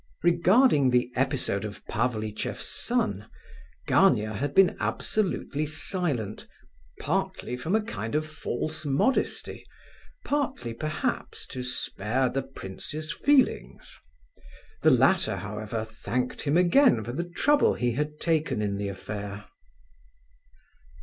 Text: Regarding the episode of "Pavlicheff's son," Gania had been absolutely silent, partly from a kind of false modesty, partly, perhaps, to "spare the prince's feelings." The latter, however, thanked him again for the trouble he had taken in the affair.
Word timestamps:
Regarding 0.23 0.89
the 0.89 1.11
episode 1.15 1.63
of 1.63 1.85
"Pavlicheff's 1.85 2.67
son," 2.67 3.29
Gania 3.87 4.33
had 4.33 4.55
been 4.55 4.75
absolutely 4.79 5.67
silent, 5.67 6.47
partly 6.99 7.55
from 7.55 7.75
a 7.75 7.83
kind 7.83 8.15
of 8.15 8.25
false 8.25 8.83
modesty, 8.83 9.63
partly, 10.25 10.73
perhaps, 10.73 11.45
to 11.49 11.61
"spare 11.61 12.29
the 12.29 12.41
prince's 12.41 13.11
feelings." 13.13 13.95
The 14.81 14.89
latter, 14.89 15.37
however, 15.37 15.83
thanked 15.83 16.41
him 16.41 16.57
again 16.57 17.03
for 17.03 17.11
the 17.11 17.29
trouble 17.29 17.75
he 17.75 17.91
had 17.91 18.19
taken 18.19 18.59
in 18.59 18.77
the 18.79 18.87
affair. 18.87 19.45